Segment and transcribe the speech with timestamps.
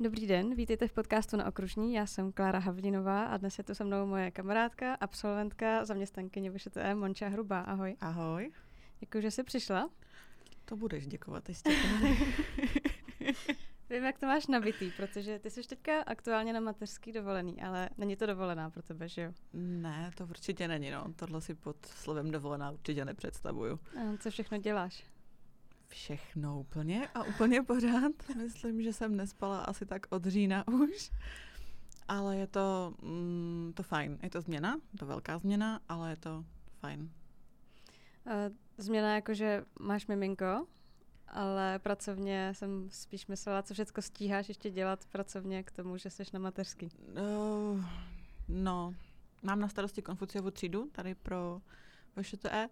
[0.00, 1.94] Dobrý den, vítejte v podcastu na Okružní.
[1.94, 6.94] Já jsem Klára Havlinová a dnes je tu se mnou moje kamarádka, absolventka, zaměstnankyně VŠTE
[6.94, 7.60] Monča Hrubá.
[7.60, 7.96] Ahoj.
[8.00, 8.52] Ahoj.
[9.00, 9.90] Děkuji, že jsi přišla.
[10.64, 11.70] To budeš děkovat ještě.
[13.90, 18.16] Vím, jak to máš nabitý, protože ty jsi teďka aktuálně na mateřský dovolený, ale není
[18.16, 19.32] to dovolená pro tebe, že jo?
[19.52, 21.12] Ne, to určitě není, no.
[21.16, 23.80] Tohle si pod slovem dovolená určitě nepředstavuju.
[23.96, 25.04] A co všechno děláš?
[25.88, 28.12] Všechno úplně a úplně pořád.
[28.36, 31.10] Myslím, že jsem nespala asi tak od října už.
[32.08, 34.18] Ale je to, mm, to fajn.
[34.22, 36.44] Je to změna, to velká změna, ale je to
[36.80, 37.10] fajn.
[38.78, 40.66] Změna jako, že máš miminko,
[41.28, 46.22] ale pracovně jsem spíš myslela, co všechno stíháš ještě dělat pracovně k tomu, že jsi
[46.32, 46.88] na mateřský.
[47.08, 47.84] Uh,
[48.48, 48.94] no,
[49.42, 51.60] mám na starosti Konfuciovu třídu tady pro
[52.20, 52.68] VŠTE.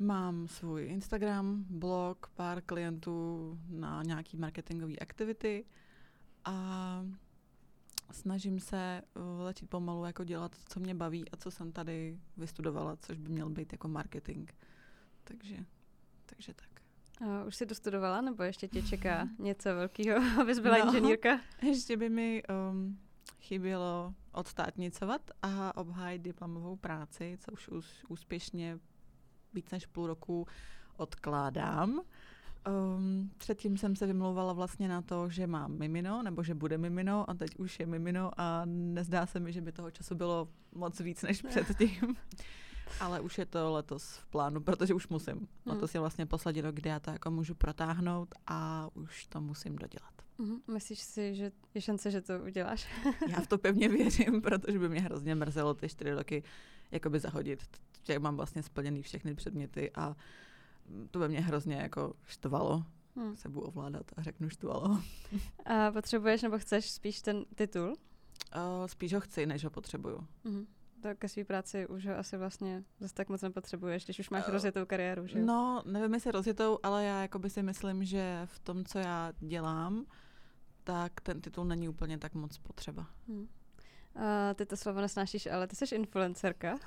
[0.00, 5.64] Mám svůj Instagram, blog, pár klientů na nějaký marketingové aktivity
[6.44, 7.06] a
[8.10, 9.02] snažím se
[9.44, 13.50] začít pomalu jako dělat, co mě baví a co jsem tady vystudovala, což by měl
[13.50, 14.50] být jako marketing.
[15.24, 15.56] Takže,
[16.26, 16.68] takže tak.
[17.28, 21.40] A už jsi dostudovala, nebo ještě tě čeká něco velkého, abys byla no, inženýrka?
[21.62, 22.98] Ještě by mi um,
[23.40, 28.78] chybělo odstátnicovat a obhájit diplomovou práci, co už, už úspěšně
[29.54, 30.46] víc než půl roku
[30.96, 32.00] odkládám.
[32.68, 37.30] Um, předtím jsem se vymlouvala vlastně na to, že mám mimino, nebo že bude mimino
[37.30, 41.00] a teď už je mimino a nezdá se mi, že by toho času bylo moc
[41.00, 42.16] víc než předtím.
[43.00, 45.34] Ale už je to letos v plánu, protože už musím.
[45.34, 45.46] Hmm.
[45.66, 49.76] Letos je vlastně poslední rok, kdy já to jako můžu protáhnout a už to musím
[49.76, 50.14] dodělat.
[50.38, 50.72] Mm-hmm.
[50.72, 52.88] Myslíš si, že je šance, že to uděláš?
[53.28, 56.42] já v to pevně věřím, protože by mě hrozně mrzelo ty čtyři roky
[56.90, 57.60] jakoby zahodit.
[58.04, 60.16] Že mám vlastně splněný všechny předměty a
[61.10, 62.84] to by mě hrozně jako štvalo.
[63.16, 63.36] Hmm.
[63.36, 65.00] Se budu ovládat a řeknu štvalo.
[65.64, 67.88] a potřebuješ nebo chceš spíš ten titul?
[67.88, 70.26] Uh, spíš ho chci, než ho potřebuju.
[70.44, 70.66] Mm-hmm
[71.04, 74.46] to ke své práci už ho asi vlastně zase tak moc nepotřebuješ, když už máš
[74.46, 78.58] uh, rozjetou kariéru, že No, nevím jestli rozjetou, ale já jakoby si myslím, že v
[78.58, 80.06] tom, co já dělám,
[80.84, 83.06] tak ten titul není úplně tak moc potřeba.
[83.28, 83.48] Hmm.
[84.16, 84.22] Uh,
[84.54, 86.78] ty to slovo nesnášíš, ale ty jsi influencerka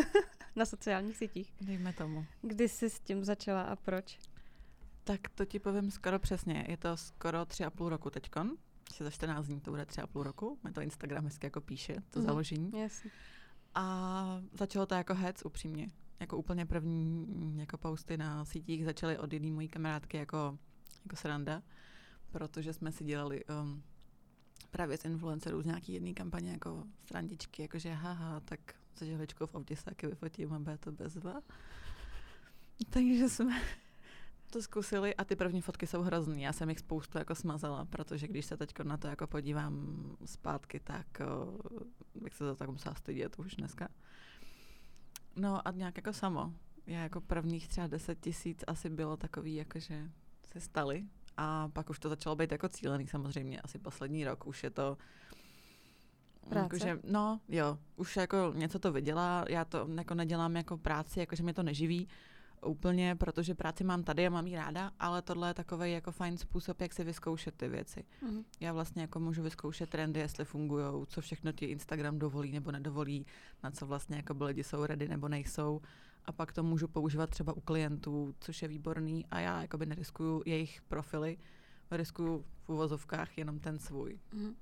[0.56, 1.54] na sociálních sítích.
[1.60, 2.26] Dejme tomu.
[2.42, 4.18] Kdy jsi s tím začala a proč?
[5.04, 6.64] Tak to ti povím skoro přesně.
[6.68, 8.50] Je to skoro tři a půl roku teďkon.
[9.00, 10.58] Za 14 dní to bude tři a půl roku.
[10.62, 12.26] Mě to Instagram hezky jako píše, to mm.
[12.26, 12.70] založení.
[12.80, 13.10] Jasně.
[13.74, 15.90] A začalo to jako hec, upřímně.
[16.20, 20.58] Jako úplně první jako posty na sítích začaly od jedné mojí kamarádky jako,
[21.04, 21.62] jako sranda,
[22.30, 23.82] protože jsme si dělali um,
[24.70, 28.60] právě z influencerů z nějaký jedné kampaně jako srandičky, jakože haha, tak
[28.94, 31.40] se žehličkou v autě se vyfotím a bude to bezva.
[32.90, 33.62] Takže jsme
[34.50, 36.42] to zkusili a ty první fotky jsou hrozný.
[36.42, 40.80] Já jsem jich spoustu jako smazala, protože když se teď na to jako podívám zpátky,
[40.80, 41.58] tak o,
[42.14, 43.88] bych se to tak musela stydět už dneska.
[45.36, 46.52] No a nějak jako samo.
[46.86, 50.10] Já jako prvních třeba 10 tisíc asi bylo takový, jakože
[50.52, 51.06] se staly
[51.36, 53.60] a pak už to začalo být jako cílený samozřejmě.
[53.60, 54.98] Asi poslední rok už je to
[56.54, 61.42] Jakože, no jo, už jako něco to vydělá, já to jako nedělám jako práci, jakože
[61.42, 62.08] mě to neživí,
[62.66, 66.38] úplně, protože práci mám tady a mám ji ráda, ale tohle je takový jako fajn
[66.38, 68.04] způsob, jak si vyzkoušet ty věci.
[68.22, 68.44] Mm-hmm.
[68.60, 73.26] Já vlastně jako můžu vyzkoušet trendy, jestli fungují, co všechno ti Instagram dovolí nebo nedovolí,
[73.62, 75.80] na co vlastně jako lidi jsou ready nebo nejsou.
[76.26, 80.42] A pak to můžu používat třeba u klientů, což je výborný a já jakoby neriskuju
[80.46, 81.38] jejich profily,
[81.90, 84.18] riskuju v uvozovkách jenom ten svůj.
[84.34, 84.54] Mm-hmm.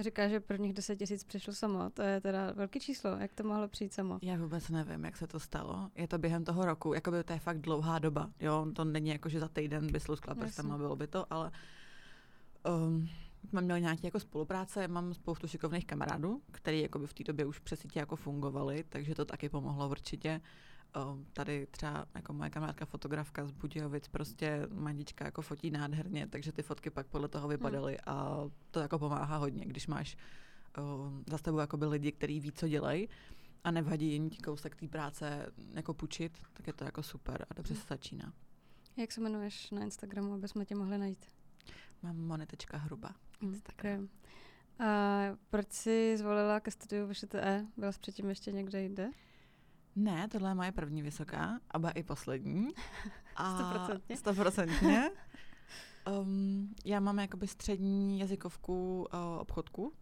[0.00, 1.90] Říká, že prvních 10 tisíc přišlo samo.
[1.90, 3.10] To je teda velký číslo.
[3.10, 4.18] Jak to mohlo přijít samo?
[4.22, 5.90] Já vůbec nevím, jak se to stalo.
[5.94, 6.94] Je to během toho roku.
[6.94, 8.30] Jakoby to je fakt dlouhá doba.
[8.40, 11.50] Jo, to není jako, že za týden by sluskla prstama, bylo by to, ale
[12.86, 13.08] um,
[13.48, 17.58] jsme měli nějaké jako spolupráce, mám spoustu šikovných kamarádů, který jakoby v té době už
[17.58, 20.40] přes jako fungovali, takže to taky pomohlo určitě
[21.32, 26.62] tady třeba jako moje kamarádka fotografka z Budějovic, prostě mandička jako fotí nádherně, takže ty
[26.62, 28.16] fotky pak podle toho vypadaly hmm.
[28.16, 30.16] a to jako pomáhá hodně, když máš
[31.26, 33.08] za tebou jako by lidi, kteří ví, co dělají
[33.64, 37.54] a nevadí jim ti kousek té práce jako půjčit, tak je to jako super a
[37.54, 37.82] dobře hmm.
[37.82, 38.32] se začíná.
[38.96, 41.26] Jak se jmenuješ na Instagramu, aby jsme tě mohli najít?
[42.02, 43.14] Mám monetečka hruba.
[43.40, 44.04] Hmm, Instagram.
[44.04, 44.08] Okay.
[44.88, 47.66] A proč jsi zvolila ke studiu VŠTE?
[47.76, 49.10] Byla jsi předtím ještě někde jinde?
[49.96, 52.68] Ne, tohle je moje první vysoká, aba i poslední.
[53.54, 54.16] Stoprocentně?
[54.16, 55.10] Stoprocentně.
[56.20, 59.92] um, já mám jakoby střední jazykovku uh, obchodku,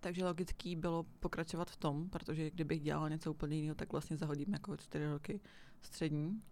[0.00, 4.52] takže logický bylo pokračovat v tom, protože kdybych dělala něco úplně jiného, tak vlastně zahodím
[4.52, 5.40] jako čtyři roky
[5.80, 6.42] střední.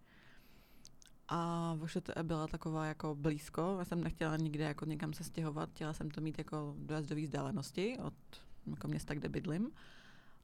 [1.29, 3.77] A VŠTE byla taková jako blízko.
[3.79, 7.99] Já jsem nechtěla nikde jako někam se stěhovat, chtěla jsem to mít jako dojazdový vzdálenosti
[7.99, 8.15] od
[8.67, 9.71] jako města, kde bydlím.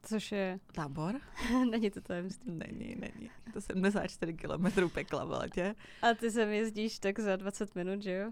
[0.09, 0.61] Což je?
[0.73, 1.21] Tábor.
[1.71, 2.53] není to tajemství.
[2.53, 3.31] Není, není.
[3.53, 5.75] To 74 kilometrů pekla v letě.
[6.03, 8.31] A ty sem jezdíš tak za 20 minut, že jo?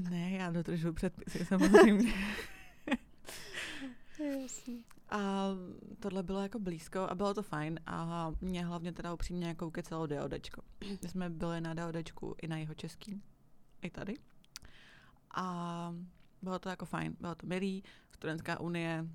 [0.10, 2.12] ne, já dodržuji předpisy samozřejmě.
[4.42, 4.74] Jasně.
[5.10, 5.48] A
[5.98, 10.06] tohle bylo jako blízko a bylo to fajn a mě hlavně teda upřímně jako ukecelo
[10.06, 10.62] DODčko.
[11.02, 13.22] My jsme byli na DODčku i na jeho český,
[13.82, 14.14] i tady.
[15.34, 15.94] A
[16.42, 19.06] bylo to jako fajn, bylo to milý, studentská unie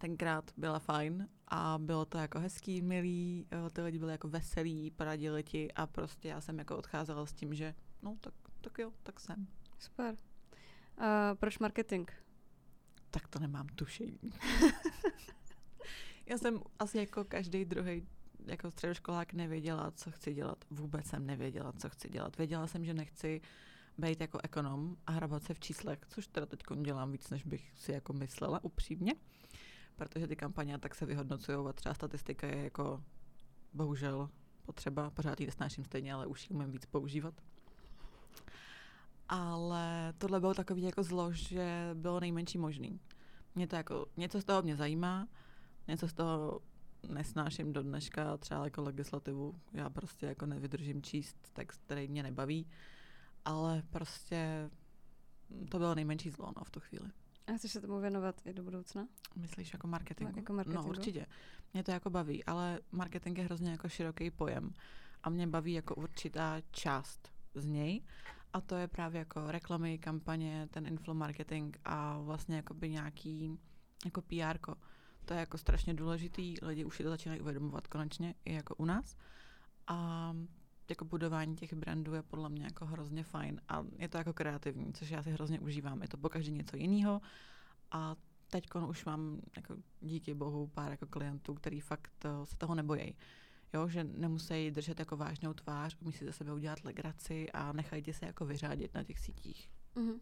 [0.00, 4.90] tenkrát byla fajn a bylo to jako hezký, milý, eh, ty lidi byli jako veselí,
[4.90, 8.92] poradili ti a prostě já jsem jako odcházela s tím, že no tak, tak jo,
[9.02, 9.46] tak jsem.
[9.78, 10.16] Super.
[10.98, 12.10] A proč marketing?
[13.10, 14.18] Tak to nemám tušení.
[16.26, 18.06] Já jsem asi jako každý druhý
[18.46, 20.64] jako středoškolák nevěděla, co chci dělat.
[20.70, 22.38] Vůbec jsem nevěděla, co chci dělat.
[22.38, 23.40] Věděla jsem, že nechci
[23.98, 27.72] být jako ekonom a hrabat se v číslech, což teda teď dělám víc, než bych
[27.76, 29.14] si jako myslela, upřímně.
[30.00, 33.02] Protože ty kampaně tak se vyhodnocují a třeba statistika je jako
[33.72, 34.30] bohužel
[34.62, 37.34] potřeba, pořád ji nesnáším stejně, ale už ji umím víc používat.
[39.28, 43.00] Ale tohle bylo takový jako zlo, že bylo nejmenší možný.
[43.54, 45.28] Mě to jako, něco z toho mě zajímá,
[45.88, 46.60] něco z toho
[47.08, 49.54] nesnáším do dneška, třeba jako legislativu.
[49.72, 52.66] Já prostě jako nevydržím číst text, který mě nebaví,
[53.44, 54.70] ale prostě
[55.70, 57.10] to bylo nejmenší zlo no, v tu chvíli.
[57.50, 59.08] A chceš se tomu věnovat i do budoucna?
[59.36, 60.38] Myslíš jako marketingu?
[60.38, 60.82] Jako marketingu?
[60.82, 61.26] No určitě.
[61.72, 64.74] Mě to jako baví, ale marketing je hrozně jako široký pojem
[65.22, 68.02] a mě baví jako určitá část z něj
[68.52, 73.58] a to je právě jako reklamy, kampaně, ten inflow marketing a vlastně jakoby nějaký
[74.04, 74.58] jako PR.
[75.24, 78.84] To je jako strašně důležitý, lidi už si to začínají uvědomovat konečně i jako u
[78.84, 79.16] nás.
[79.86, 80.32] A
[80.90, 84.92] jako budování těch brandů je podle mě jako hrozně fajn a je to jako kreativní,
[84.92, 86.02] což já si hrozně užívám.
[86.02, 87.20] Je to pokaždé něco jiného
[87.90, 88.16] a
[88.48, 93.14] teď už mám jako díky bohu pár jako klientů, který fakt eh, se toho nebojí
[93.74, 98.04] jo, že nemusí držet jako vážnou tvář, umí si ze sebe udělat legraci a nechají
[98.12, 99.68] se jako vyřádit na těch sítích.
[99.96, 100.20] Mm-hmm.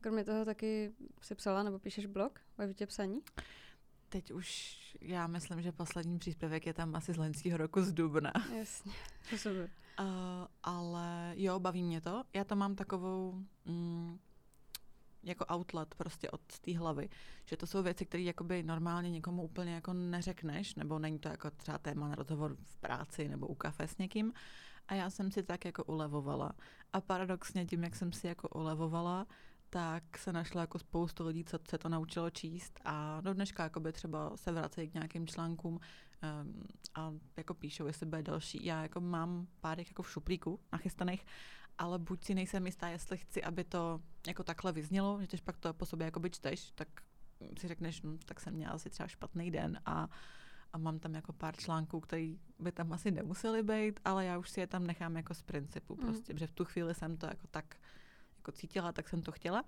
[0.00, 0.92] Kromě toho taky
[1.22, 3.20] si psala nebo píšeš blog ve psaní?
[4.08, 8.32] Teď už já myslím, že poslední příspěvek je tam asi z loňského roku z Dubna.
[8.58, 8.92] Jasně,
[9.30, 9.70] to super.
[10.00, 10.06] Uh,
[10.62, 12.24] ale jo, baví mě to.
[12.34, 14.18] Já to mám takovou, mm,
[15.22, 17.08] jako outlet prostě od té hlavy.
[17.44, 21.50] Že to jsou věci, které jakoby normálně někomu úplně jako neřekneš, nebo není to jako
[21.50, 24.32] třeba téma na rozhovor v práci nebo u kafe s někým.
[24.88, 26.52] A já jsem si tak jako ulevovala.
[26.92, 29.26] A paradoxně tím, jak jsem si jako ulevovala,
[29.70, 33.92] tak se našla jako spoustu lidí, co se to naučilo číst a do dneška jakoby
[33.92, 35.80] třeba se vracejí k nějakým článkům
[36.22, 36.62] um,
[36.94, 38.64] a jako píšou, jestli bude další.
[38.64, 41.24] Já jako mám pár jako v šuplíku nachystaných
[41.78, 45.56] ale buď si nejsem jistá, jestli chci, aby to jako takhle vyznělo, že když pak
[45.56, 46.88] to po sobě jako čteš, tak
[47.58, 50.08] si řekneš, no, tak jsem měla asi třeba špatný den a,
[50.72, 54.50] a mám tam jako pár článků, které by tam asi nemusely být, ale já už
[54.50, 56.00] si je tam nechám jako z principu mm.
[56.00, 57.76] prostě, protože v tu chvíli jsem to jako tak
[58.36, 59.64] jako cítila, tak jsem to chtěla,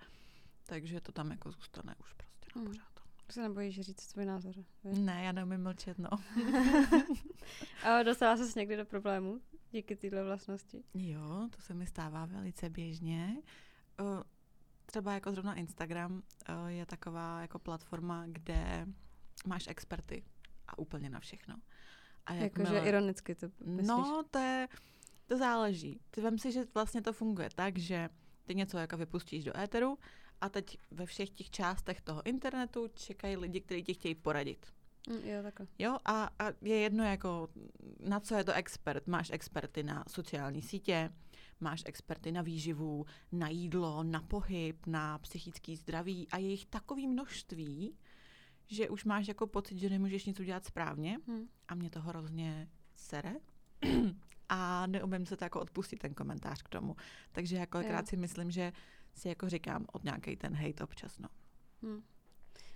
[0.67, 2.73] takže to tam jako zůstane už prostě na mm.
[3.31, 4.55] Se nebojíš říct svůj názor?
[4.85, 6.09] Ne, já neumím mlčet, no.
[7.85, 9.41] a dostala se někdy do problému
[9.71, 10.85] díky téhle vlastnosti?
[10.95, 13.37] Jo, to se mi stává velice běžně.
[14.87, 16.23] Třeba jako zrovna Instagram
[16.67, 18.87] je taková jako platforma, kde
[19.47, 20.25] máš experty
[20.69, 21.57] a úplně na všechno.
[22.27, 23.89] A Jakože ironicky to myslíš?
[23.89, 24.69] No, to je,
[25.27, 26.01] to záleží.
[26.11, 28.09] Ty vem si, že vlastně to funguje tak, že
[28.45, 29.99] ty něco jako vypustíš do éteru
[30.41, 34.67] a teď ve všech těch částech toho internetu čekají lidi, kteří ti chtějí poradit.
[35.09, 35.67] Mm, jo, takhle.
[35.79, 37.49] Jo, a, a je jedno, jako,
[38.01, 39.07] na co je to expert.
[39.07, 41.13] Máš experty na sociální sítě,
[41.61, 47.07] máš experty na výživu, na jídlo, na pohyb, na psychický zdraví a je jich takový
[47.07, 47.97] množství,
[48.69, 51.49] že už máš jako pocit, že nemůžeš nic udělat správně hmm.
[51.69, 53.35] a mě to hrozně sere.
[54.49, 56.97] a neumím se to jako odpustit ten komentář k tomu.
[57.33, 58.73] Takže jako si myslím, že
[59.15, 61.29] si jako říkám od nějaký ten hate občas, no.
[61.83, 62.03] Hmm.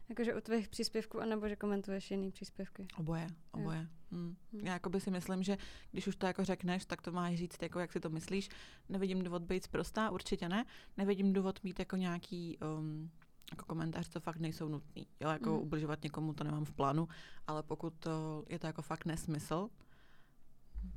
[0.08, 2.86] Jakože u tvých příspěvků, anebo že komentuješ jiný příspěvky?
[2.98, 3.88] Oboje, oboje.
[4.10, 4.36] Hmm.
[4.52, 4.66] Hmm.
[4.66, 5.58] Já jako by si myslím, že
[5.90, 8.48] když už to jako řekneš, tak to máš říct, jako jak si to myslíš.
[8.88, 10.64] Nevidím důvod být zprostá, určitě ne.
[10.96, 13.10] Nevidím důvod mít jako nějaký um,
[13.50, 15.06] jako komentář, co fakt nejsou nutný.
[15.20, 15.62] Jo, jako hmm.
[15.62, 17.08] ubližovat někomu to nemám v plánu,
[17.46, 19.70] ale pokud to je to jako fakt nesmysl,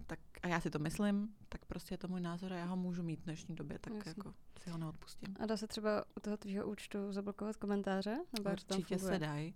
[0.07, 2.75] tak a já si to myslím, tak prostě je to můj názor a já ho
[2.75, 4.13] můžu mít v dnešní době, tak Jasně.
[4.17, 5.35] jako si ho neodpustím.
[5.39, 8.17] A dá se třeba u toho tvýho účtu zablokovat komentáře?
[8.37, 9.55] Nebo Určitě se dají,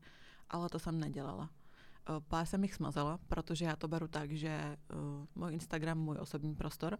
[0.50, 1.50] ale to jsem nedělala.
[2.28, 6.56] pár jsem jich smazala, protože já to beru tak, že uh, můj Instagram, můj osobní
[6.56, 6.98] prostor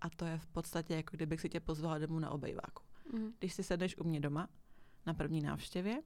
[0.00, 2.82] a to je v podstatě jako kdybych si tě pozvala domů na obejváku.
[3.12, 3.32] Mhm.
[3.38, 4.48] Když si sedneš u mě doma
[5.06, 6.02] na první návštěvě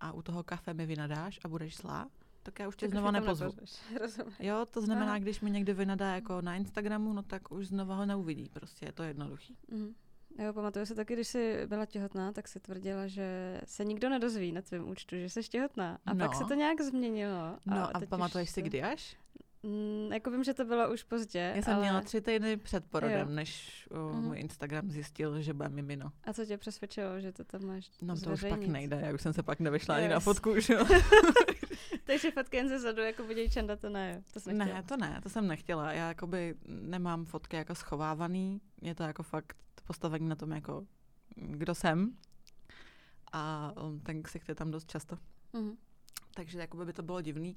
[0.00, 2.08] a u toho kafe mi vynadáš a budeš zlá,
[2.46, 3.52] tak já už tě znova nepozvu.
[4.40, 5.18] Jo, to znamená, Aha.
[5.18, 8.48] když mi někdo vynadá jako na Instagramu, no tak už znova ho neuvidí.
[8.52, 9.56] Prostě je to jednoduchý.
[9.68, 9.94] Mhm.
[10.38, 14.52] Jo, pamatuju si taky, když jsi byla těhotná, tak si tvrdila, že se nikdo nedozví
[14.52, 15.98] na tvém účtu, že jsi těhotná.
[16.06, 16.38] A pak No.
[16.38, 17.58] se to nějak změnilo.
[17.66, 19.16] No a, pamatuješ si to- kdy až?
[19.62, 21.82] Mm, jako vím, že to bylo už pozdě, Já jsem ale...
[21.82, 23.34] měla tři týdny před porodem, Jo.
[23.34, 24.22] než o, Mhm.
[24.24, 26.12] můj Instagram zjistil, že bude mimino.
[26.24, 28.68] A co tě přesvědčilo, že to tam máš No to už pak zveřejnit?
[28.72, 30.84] nejde, já už jsem se pak nevyšla ani Jo, na fotku, už jo.
[32.04, 34.80] Takže fotky jen ze zadu, jako vidějí čanda, to ne, to jsi nechtěla.
[34.80, 35.92] Ne, to ne, to jsem nechtěla.
[35.92, 40.86] Já jakoby nemám fotky jako schovávaný, je to jako fakt postavení na tom jako
[41.36, 42.16] kdo jsem.
[43.32, 45.18] A um, ten ksicht je tam dost často.
[45.52, 45.76] Mhm.
[46.34, 47.56] Takže jakoby by to bylo divný.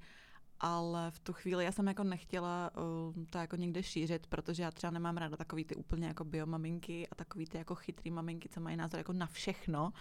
[0.60, 4.72] Ale v tu chvíli já jsem jako nechtěla uh, to jako někde šířit, protože já
[4.72, 8.62] třeba nemám ráda takový ty úplně jako biomaminky a takový ty jako chytrý maminky, co
[8.62, 9.94] mají názor jako na všechno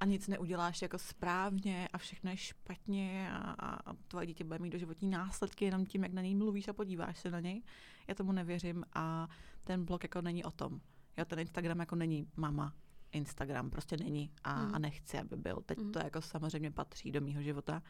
[0.00, 3.36] a nic neuděláš jako správně a všechno je špatně a,
[3.66, 7.18] a, tvoje dítě bude mít doživotní následky jenom tím, jak na něj mluvíš a podíváš
[7.18, 7.62] se na něj.
[8.08, 9.28] Já tomu nevěřím a
[9.64, 10.80] ten blog jako není o tom.
[11.16, 12.72] Jo, ten Instagram jako není mama
[13.12, 14.74] Instagram, prostě není a, Mhm.
[14.74, 15.62] a nechci, aby byl.
[15.66, 15.92] Teď Mhm.
[15.92, 17.82] to jako samozřejmě patří do mýho života,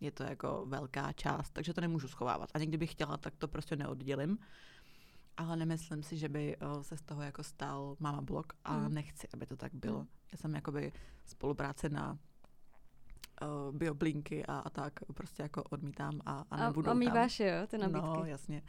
[0.00, 2.50] je to jako velká část, takže to nemůžu schovávat.
[2.54, 4.38] A někdy bych chtěla, tak to prostě neoddělím.
[5.36, 8.94] Ale nemyslím si, že by o, se z toho jako stal mama blog a Mhm.
[8.94, 9.98] nechci, aby to tak bylo.
[9.98, 10.08] Mhm.
[10.32, 10.92] Já jsem jakoby
[11.26, 12.18] spolupráce na
[13.42, 16.98] uh, bioblinky a, a tak prostě jako odmítám a, a A, nebudou a tam.
[16.98, 18.00] mýváš je, jo, ty nabídky.
[18.06, 18.62] No, jasně.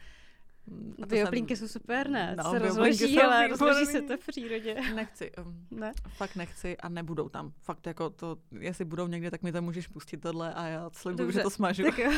[0.66, 2.34] Mm, a Bioplinky jsem- jsou super, ne?
[2.36, 4.74] No, se rozloží, ale rozloží se to v přírodě.
[4.94, 5.92] Nechci, um, Ne?
[6.16, 7.52] fakt nechci a nebudou tam.
[7.60, 11.18] Fakt jako to, jestli budou někde, tak mi tam můžeš pustit tohle a já slibuju,
[11.26, 11.82] Dobře, že to smažu.
[11.82, 12.10] Tak jo.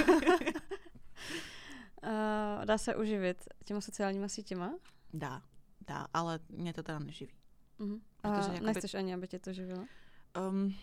[2.03, 4.75] uh, dá se uživit těma sociálníma sítěma?
[5.15, 5.43] Dá,
[5.87, 7.33] dá, ale mě to teda neživí.
[7.79, 8.01] Mhm.
[8.21, 9.85] Protože A jakoby- nechceš ani, aby tě to živilo?
[10.51, 10.75] Um,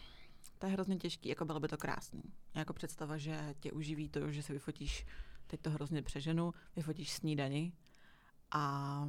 [0.59, 2.21] to je hrozně těžký, jako bylo by to krásný.
[2.55, 5.05] Jako představa, že tě uživí to, že si vyfotíš,
[5.47, 7.73] teď to hrozně přeženu, vyfotíš snídani
[8.51, 9.07] a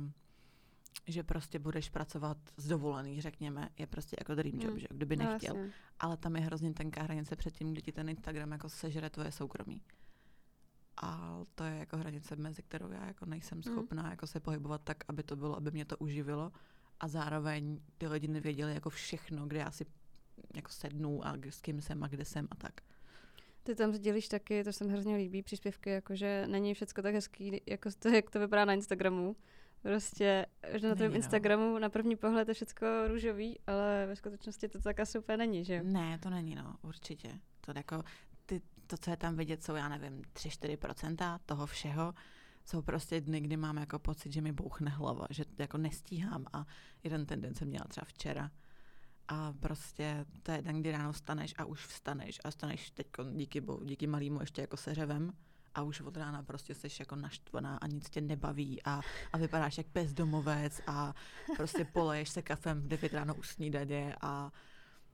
[1.07, 4.79] že prostě budeš pracovat z dovolený, řekněme, je prostě jako dream job, Mm.
[4.79, 5.57] že kdyby No, nechtěl.
[5.57, 5.73] jasně.
[6.01, 9.33] Ale tam je hrozně tenká hranice před tím, kdy ti ten Instagram jako sežere tvoje
[9.33, 9.83] soukromí.
[11.03, 13.63] A to je jako hranice, mezi kterou já jako nejsem Mm.
[13.63, 16.53] schopná jako se pohybovat tak, aby to bylo, aby mě to uživilo.
[17.01, 19.87] A zároveň ty lidi nevěděli jako všechno, kde já si
[20.55, 22.81] jako sednu a s kým jsem a kde jsem a tak.
[23.63, 27.61] Ty tam sdílíš taky, to se mi hrozně líbí, příspěvky, jakože není všecko tak hezký,
[27.67, 29.37] jako to, jak to vypadá na Instagramu.
[29.83, 31.15] Prostě, že na Není, no.
[31.15, 35.65] Instagramu na první pohled je všecko růžový, ale ve skutečnosti to tak asi úplně není,
[35.65, 35.83] že?
[35.83, 37.29] Ne, to není, no, určitě.
[37.61, 38.03] To jako,
[38.47, 42.15] ty, to, co je tam vidět, jsou, já nevím, 3-4% toho všeho.
[42.65, 46.67] Jsou prostě dny, kdy mám jako pocit, že mi bouchne hlava, že jako nestíhám a
[47.05, 48.51] jeden ten den jsem měla třeba včera.
[49.29, 53.61] A prostě to je den, kdy ráno vstaneš a už vstaneš a vstaneš teď díky,
[53.61, 55.33] bohu, díky malýmu ještě jako seřevem
[55.75, 59.01] a už od rána prostě jsi jako naštvaná a nic tě nebaví a,
[59.33, 61.15] a vypadáš jak bezdomovec a
[61.57, 64.53] prostě poleješ se kafem v 9 ráno u snídaně a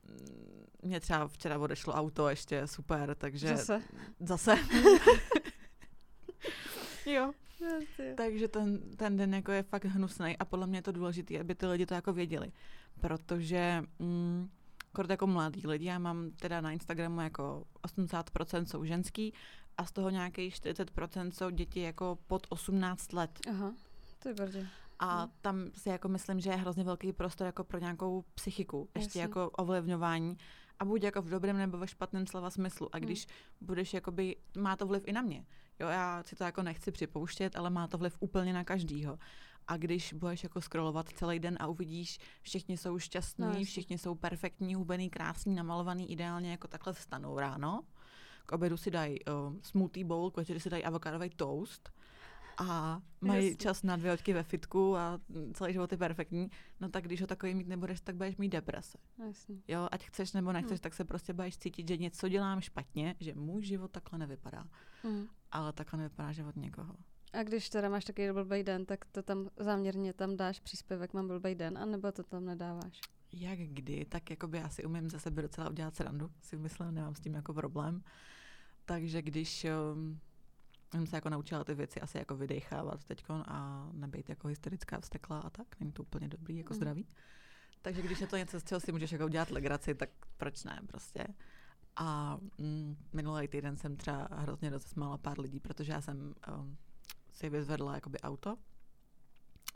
[0.03, 3.81] mm, mě třeba včera odešlo auto ještě super, takže Zase.
[4.19, 4.55] zase.
[7.13, 7.31] jo.
[7.59, 8.15] Tak.
[8.17, 11.55] Takže ten, ten den jako je fakt hnusný a podle mě je to důležité, aby
[11.55, 12.51] ty lidi to jako věděli.
[13.01, 14.49] Protože mm,
[14.93, 19.33] kort jako mladý lidi, já mám teda na Instagramu jako 80% jsou ženský
[19.77, 23.39] a z toho nějakých 40% jsou děti jako pod 18 let.
[23.49, 23.73] Aha,
[24.19, 24.67] to je brdě.
[24.99, 25.31] A Hmm.
[25.41, 29.21] tam si jako myslím, že je hrozně velký prostor jako pro nějakou psychiku, ještě Jasně.
[29.21, 30.37] jako ovlivňování.
[30.79, 32.95] A buď jako v dobrém nebo ve špatném slova smyslu.
[32.95, 33.05] A Hmm.
[33.05, 33.27] když
[33.61, 35.45] budeš jakoby, má to vliv i na mě.
[35.81, 39.19] Jo, já si to jako nechci připouštět, ale má to vliv úplně na každýho.
[39.67, 44.15] A když budeš jako scrollovat celý den a uvidíš, všichni jsou šťastní, No, všichni jsou
[44.15, 47.81] perfektní, hubený, krásný, namalovaný, ideálně jako takhle vstanou ráno.
[48.45, 51.91] K obědu si dají uh, smoothie bowl, k večeři si dají avokádový toast
[52.69, 53.57] a mají Jasně.
[53.57, 55.19] čas na dvě hoďky ve fitku a
[55.53, 58.97] celý život je perfektní, no tak když ho takový mít nebudeš, tak budeš mít deprese.
[59.27, 59.55] Jasně.
[59.67, 60.83] Jo, ať chceš nebo nechceš, Hmm.
[60.83, 64.67] tak se prostě budeš cítit, že něco dělám špatně, že můj život takhle nevypadá.
[65.03, 65.27] Mhm.
[65.51, 66.95] Ale takhle nevypadá život někoho.
[67.33, 71.27] A když teda máš takový blbý den, tak to tam záměrně tam dáš příspěvek, mám
[71.27, 73.01] blbý den, anebo to tam nedáváš?
[73.33, 77.15] Jak kdy, tak jakoby já si umím za sebe docela udělat srandu, si myslím, nemám
[77.15, 78.03] s tím jako problém.
[78.85, 80.19] Takže když um,
[80.91, 85.39] jsem se jako naučila ty věci asi jako vydechávat teď a nebejt jako hysterická vztekla
[85.39, 87.07] a tak, není to úplně dobrý jako zdraví.
[87.81, 90.81] Takže když je to něco, z čeho si můžeš jako udělat legraci, tak proč ne
[90.87, 91.27] prostě.
[91.95, 96.77] A mm, minulý týden jsem třeba hrozně rozesmála pár lidí, protože já jsem um,
[97.31, 98.57] si vyzvedla jakoby auto,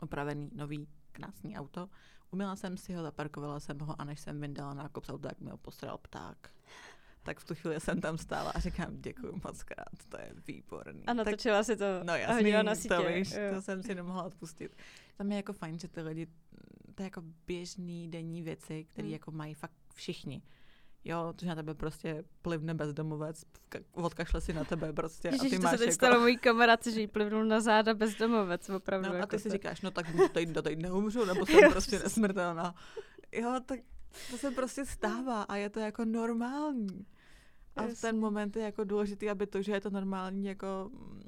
[0.00, 1.88] opravený, nový, krásný auto.
[2.30, 5.40] Umila jsem si ho, zaparkovala jsem ho a než jsem vyndala nákup z auta, tak
[5.40, 6.50] mi ho postral pták.
[7.26, 11.02] Tak v tu chvíli jsem tam stála a říkám, děkuji moc krát, to je výborný.
[11.06, 12.88] A natočila tak, si to no, a jasný, na sítě.
[12.88, 13.54] To, víš, jo.
[13.54, 14.76] to jsem si nemohla odpustit.
[15.16, 16.26] Tam je jako fajn, že ty lidi,
[16.94, 19.12] to je jako běžný denní věci, které Hmm.
[19.12, 20.42] jako mají fakt všichni.
[21.04, 25.50] Jo, že na tebe prostě plivne bezdomovec, ka- odkašle si na tebe prostě Ježiš, a
[25.50, 25.94] ty to máš se teď jako...
[25.94, 29.08] stalo mojí kamarádce, že jí plivnul na záda bezdomovec, opravdu.
[29.08, 29.52] No a jako ty si to.
[29.52, 32.74] říkáš, no tak buď tady, do tady neumřu, nebo jsem prostě nesmrtelná.
[33.32, 33.80] Jo, tak
[34.30, 37.06] to se prostě stává a je to jako normální.
[37.76, 41.22] A v ten moment je jako důležitý, aby to, že je to normální, jako mm,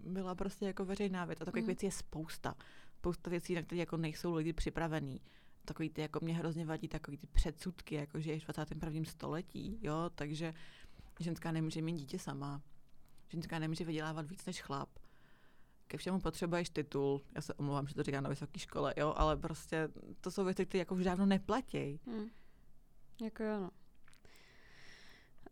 [0.00, 1.40] byla prostě jako veřejná věc.
[1.40, 1.66] A takových Mhm.
[1.66, 2.54] věcí je spousta.
[2.96, 5.20] Spousta věcí, na které jako nejsou lidi připravení.
[5.64, 9.04] Takový ty, jako mě hrozně vadí, takový ty předsudky, jako že je v 21.
[9.04, 10.54] století, jo, takže
[11.20, 12.62] ženská nemůže mít dítě sama.
[13.28, 14.88] Ženská nemůže vydělávat víc než chlap.
[15.86, 17.22] Ke všemu potřebuješ titul.
[17.34, 19.88] Já se omlouvám, že to říkám na vysoké škole, jo, ale prostě
[20.20, 22.00] to jsou věci, které jako už dávno neplatí.
[22.06, 22.26] Hmm.
[23.22, 23.70] Jako jo, no.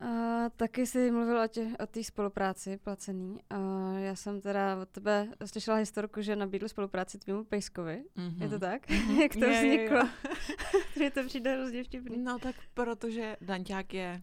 [0.01, 3.41] A taky jsi mluvil o té o té spolupráci placený.
[3.51, 3.57] A
[3.99, 8.05] já jsem teda od tebe slyšela historku, že nabídl spolupráci tvýmu pejskovi.
[8.17, 8.43] Mm-hmm.
[8.43, 8.91] Je to tak?
[8.91, 9.17] Mhm.
[9.21, 9.77] Jak to Je, je, je.
[9.89, 10.09] vzniklo?
[10.97, 12.19] Mně to přijde hrozně vtipný.
[12.19, 14.23] No tak protože Danťák je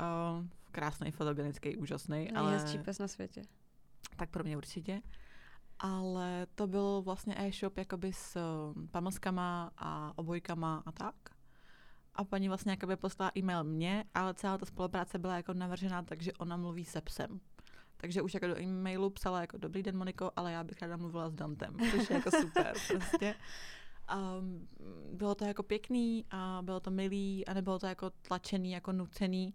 [0.00, 3.42] uh, krásný, fotogenický, úžasný, ale Nejhezčí pes na světě.
[4.16, 5.02] tak pro mě určitě.
[5.78, 8.38] Ale to byl vlastně e-shop jakoby s
[8.90, 11.14] pamlskama a obojkama a tak.
[12.14, 16.32] A paní vlastně jakoby poslala e-mail mě, ale celá ta spolupráce byla jako navržená, takže
[16.32, 17.40] ona mluví se psem.
[17.96, 21.28] Takže už jako do e-mailu psala jako dobrý den Moniko, ale já bych ráda mluvila
[21.28, 23.34] s Dantem, což je jako super prostě.
[24.08, 24.34] A
[25.12, 29.54] bylo to jako pěkný a bylo to milý a nebylo to jako tlačený, jako nucený.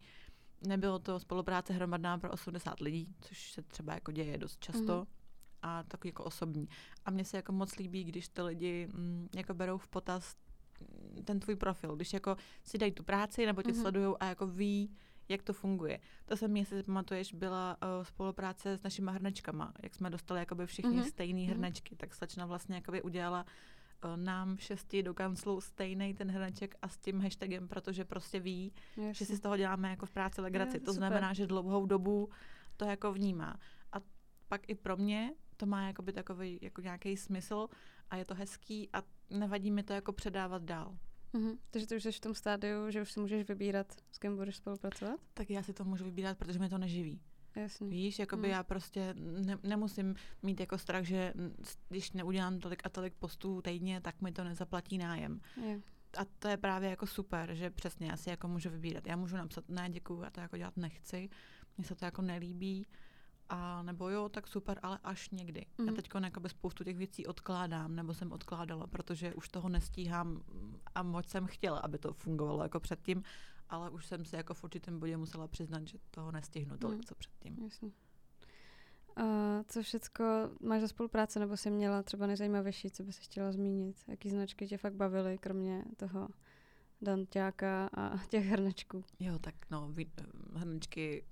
[0.68, 4.96] Nebylo to spolupráce hromadná pro 80 lidí, což se třeba jako děje dost často.
[4.96, 5.06] Mhm.
[5.62, 6.70] A takový jako osobní.
[7.06, 10.36] A mně se jako moc líbí, když ty lidi mm, jako berou v potaz
[11.24, 13.78] ten tvůj profil, když jako si dají tu práci nebo tě Mhm.
[13.78, 13.82] mm-hmm.
[13.82, 14.96] sledují a jako ví,
[15.30, 16.00] jak to funguje.
[16.26, 20.66] To jsem, jestli si pamatuješ, byla uh, spolupráce s našimi hrnečkama, jak jsme dostali jakoby
[20.66, 21.00] všichni Mhm.
[21.02, 21.10] mm-hmm.
[21.10, 21.52] stejný Mhm.
[21.54, 23.46] hrnečky, tak slečna vlastně jakoby udělala
[24.06, 28.74] uh, nám šesti do kanclu stejný ten hrneček a s tím hashtagem, protože prostě ví,
[29.12, 30.80] že si z toho děláme jako v práci legraci.
[30.80, 30.94] To super.
[30.94, 32.30] znamená, že dlouhou dobu
[32.78, 33.58] to jako vnímá.
[33.94, 33.98] A
[34.48, 37.68] pak i pro mě to má jakoby takový jako nějaký smysl
[38.10, 40.98] a je to hezký a nevadí mi to jako předávat dál.
[41.34, 41.58] Mhm.
[41.72, 44.56] Takže ty už jsi v tom stádiu, že už si můžeš vybírat, s kým budeš
[44.56, 45.20] spolupracovat?
[45.34, 47.22] Tak já si to můžu vybírat, protože mě to neživí.
[47.56, 47.88] Jasně.
[47.88, 48.54] Víš, jakoby Mm.
[48.54, 51.34] já prostě ne, nemusím mít jako strach, že
[51.90, 55.42] když neudělám tolik a tolik postů týdně, tak mi to nezaplatí nájem.
[55.66, 55.80] Jo.
[56.18, 59.08] A to je právě jako super, že přesně já si jako můžu vybírat.
[59.08, 61.30] Já můžu napsat, ne, děkuju, já to jako dělat nechci,
[61.78, 62.86] mně se to jako nelíbí,
[63.50, 65.60] a nebo jo, tak super, ale až někdy.
[65.62, 65.86] Mm-hmm.
[65.86, 65.96] Já Mhm.
[65.96, 71.04] teď jakoby spoustu těch věcí odkládám, nebo jsem odkládala, protože už toho nestíhám mm, a
[71.04, 73.24] moc jsem chtěla, aby to fungovalo jako předtím,
[73.70, 77.04] ale už jsem si jako v určitém bodě musela přiznat, že toho nestihnu tolik, Mm.
[77.04, 77.64] co předtím.
[77.64, 77.92] Jasně.
[79.16, 79.24] A
[79.68, 80.24] co všecko
[80.62, 83.96] máš za spolupráce, nebo jsi měla třeba nejzajímavější, co by se chtěla zmínit?
[84.08, 86.28] Jaký značky tě fakt bavily, kromě toho
[87.02, 89.04] danťáka a těch hrnečků?
[89.20, 89.94] Jo, tak no,
[90.54, 91.26] hrnečky,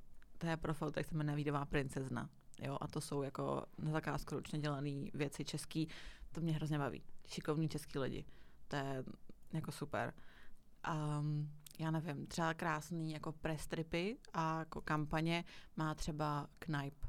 [0.43, 2.29] to je profil, který se jmenuje Vídová princezna.
[2.61, 5.87] Jo, a to jsou jako na zakázku ručně dělané věci český.
[6.31, 7.03] To mě hrozně baví.
[7.27, 8.25] Šikovní český lidi.
[8.67, 9.03] To je
[9.53, 10.13] jako super.
[11.19, 15.43] Um, já nevím, třeba krásný jako press tripy a jako kampaně
[15.75, 17.07] má třeba Knipe.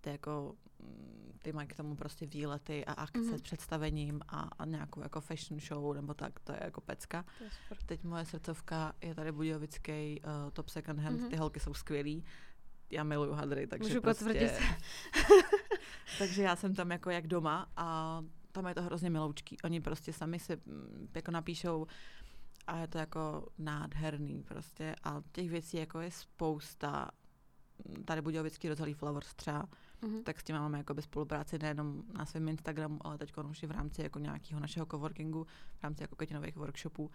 [0.00, 3.38] To je jako, mm, ty mají k tomu prostě výlety a akce Mhm.
[3.38, 7.24] s představením a, a nějakou jako fashion show nebo tak, to je jako pecka.
[7.40, 7.48] Je.
[7.86, 11.26] Teď moje srdcovka je tady Budějovický uh, top second hand, Mhm.
[11.26, 11.30] mm-hmm.
[11.30, 12.24] ty holky jsou skvělý.
[12.92, 14.52] Já miluju hadry, takže Můžu prostě, potvrdit.
[16.18, 18.20] takže já jsem tam jako jak doma a
[18.52, 19.56] tam je to hrozně miloučký.
[19.64, 21.86] Oni prostě sami si mm, jako napíšou
[22.66, 27.10] a je to jako nádherný prostě a těch věcí jako je spousta.
[28.04, 29.68] Tady Budějovický rozhalý Flowers třeba,
[30.02, 30.22] Mhm.
[30.24, 33.70] tak s tím máme jako spolupráci nejenom na svém Instagramu, ale teď už i v
[33.70, 35.46] rámci jako nějakého našeho coworkingu,
[35.80, 37.10] v rámci jako květinových workshopů.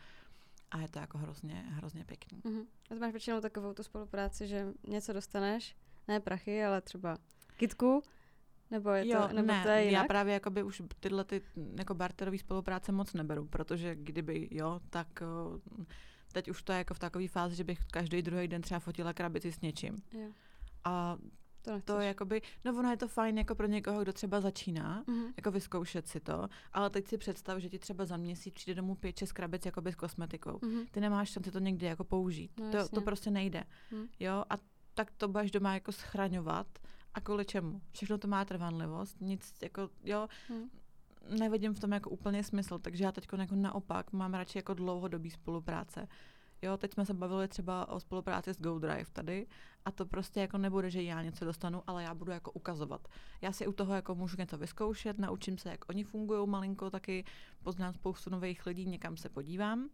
[0.71, 2.41] A je to jako hrozně, hrozně pěkný.
[2.43, 2.61] Mhm.
[2.91, 5.75] A ty máš většinou takovou tu spolupráci, že něco dostaneš,
[6.07, 7.17] ne prachy, ale třeba
[7.57, 8.03] kitku,
[8.71, 10.01] nebo je to, nebo ne, to je jinak?
[10.01, 11.41] já právě jakoby už tyhle ty
[11.77, 15.59] jako barterové spolupráce moc neberu, protože kdyby jo, tak o,
[16.31, 19.13] teď už to je jako v takové fázi, že bych každý druhý den třeba fotila
[19.13, 19.95] krabici s něčím.
[20.11, 20.29] Jo.
[20.83, 21.17] A
[21.67, 21.85] To, nechceš.
[21.85, 25.25] To jakoby, no ono je to fajn jako pro někoho, kdo třeba začíná, Mhm.
[25.37, 28.95] jako vyzkoušet si to, ale teď si představ, že ti třeba za měsíc přijde domů
[28.95, 30.59] pět, šest krabic jakoby s kosmetikou.
[30.61, 30.85] Mhm.
[30.91, 32.51] Ty nemáš šanci to někdy jako použít.
[32.59, 32.95] No, to, jasně.
[32.95, 33.63] to prostě nejde.
[33.91, 34.07] Hm.
[34.19, 34.55] Jo, a
[34.93, 36.67] tak to budeš doma jako schraňovat
[37.13, 37.81] a kvůli čemu?
[37.91, 40.69] Všechno to má trvanlivost, nic jako, jo, Hm.
[41.39, 45.29] nevidím v tom jako úplně smysl, takže já teď jako naopak mám radši jako dlouhodobý
[45.29, 46.07] spolupráce.
[46.61, 49.47] Jo, teď jsme se bavili třeba o spolupráci s GoDrive tady
[49.85, 53.07] a to prostě jako nebude, že já něco dostanu, ale já budu jako ukazovat.
[53.41, 57.25] Já si u toho jako můžu něco vyzkoušet, naučím se, jak oni fungují malinko, taky
[57.63, 59.89] poznám spoustu nových lidí, někam se podívám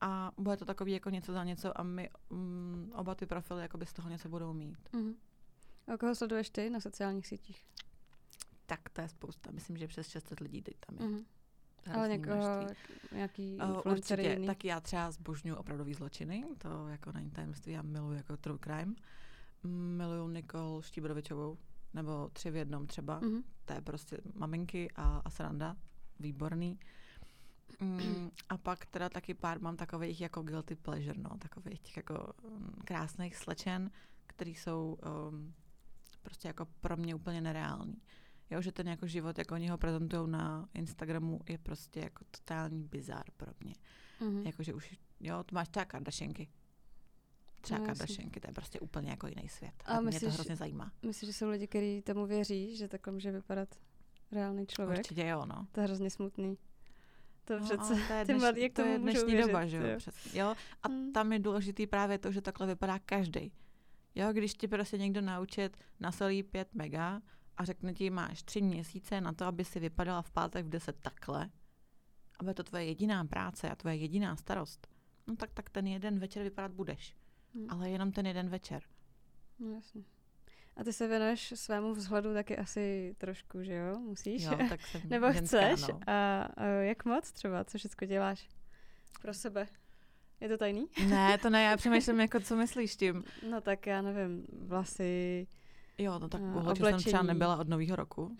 [0.00, 3.78] a bude to takový jako něco za něco a my um, oba ty profily jako
[3.84, 4.88] z toho něco budou mít.
[4.92, 5.14] Mhm.
[5.86, 7.64] A koho sleduješ ty na sociálních sítích?
[8.66, 11.08] Tak to je spousta, myslím, že přes 600 lidí teď tam je.
[11.08, 11.24] Mhm.
[11.94, 12.66] Ale někoho,
[13.12, 14.46] nějaký Uh, určitě, jiný?
[14.46, 18.94] tak já třeba zbožňuji opravdový zločiny, to jako není tajemství, já miluji jako true crime.
[19.96, 21.58] Miluju Nikol Štíbrovičovou,
[21.94, 23.42] nebo tři v jednom třeba, Mhm.
[23.64, 25.76] to je prostě maminky a, a sranda,
[26.20, 26.78] výborný.
[27.80, 32.32] Mm, a pak teda taky pár mám takových jako guilty pleasure, no, takových těch jako
[32.48, 33.90] mm, krásných slečen,
[34.26, 35.54] který jsou um,
[36.22, 38.02] prostě jako pro mě úplně nereální.
[38.52, 42.82] Jo, že ten jako život, jak oni ho prezentují na Instagramu, je prostě jako totální
[42.84, 43.74] bizár pro mě.
[44.20, 44.46] Mhm.
[44.46, 46.48] Jakože už, jo, to máš třeba Kardashianky.
[47.60, 47.86] Třeba No.
[47.86, 49.72] Kardashianky, to je prostě úplně jako jiný svět.
[49.84, 50.92] A A mě to hrozně zajímá.
[51.02, 53.68] Myslíš, že jsou lidi, kteří tomu věří, že takhle může vypadat
[54.32, 54.98] reálný člověk?
[54.98, 55.66] Určitě jo, no.
[55.72, 56.58] To je hrozně smutný.
[57.44, 59.86] To No, přece, to je ty mladí, jak to je dnešní věřit, doba, že jo.
[59.86, 59.96] jo?
[59.98, 60.40] Přesně.
[60.40, 60.54] jo?
[60.82, 61.12] A Mm.
[61.12, 63.52] tam je důležitý právě to, že takhle vypadá každý.
[64.14, 67.22] Jo, když ti prostě někdo naučit nasolí 5 mega
[67.56, 70.96] a řekne ti, máš tři měsíce na to, aby si vypadala v pátek v 10
[71.02, 71.50] takhle,
[72.38, 74.88] aby je to tvoje jediná práce a tvoje jediná starost,
[75.26, 77.16] no tak, tak ten jeden večer vypadat budeš.
[77.54, 77.66] Mm.
[77.70, 78.82] Ale jenom ten jeden večer.
[79.58, 80.02] No jasně.
[80.76, 83.98] A ty se věnuješ svému vzhledu taky asi trošku, že jo?
[83.98, 84.42] Musíš?
[84.42, 85.86] Jo, tak jsem Nebo ženská, chceš?
[85.88, 86.00] No.
[86.06, 87.64] A, a jak moc třeba?
[87.64, 88.48] Co všechno děláš
[89.22, 89.66] pro sebe?
[90.40, 90.88] Je to tajný?
[91.08, 93.24] Ne, to ne, já přemýšlím, jako co myslíš tím.
[93.50, 95.46] No tak já nevím, vlasy.
[95.98, 98.36] Jo, no tak A, u holčic jsem třeba nebyla od nového roku.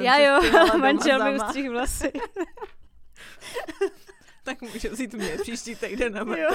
[0.00, 0.40] Já jo,
[0.80, 2.12] manžel mi ustřih vlasy.
[4.44, 6.48] Tak může vzít mě příští týden na jo,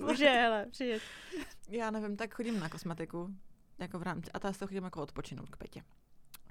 [0.00, 1.02] může, hele, přijet.
[1.68, 3.34] Já nevím, tak chodím na kosmetiku,
[3.78, 5.82] jako v rámci, a tady se chodím jako odpočinout k Petě.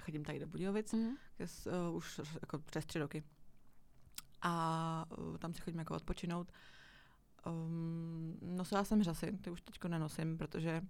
[0.02, 1.16] Chodím tady do Budějovic, Mhm.
[1.36, 3.22] kes, uh, už jako přes tři roky.
[4.42, 6.52] A uh, tam si chodím jako odpočinout.
[7.46, 10.80] Um, nosila jsem řasy, ty už teďko nenosím, protože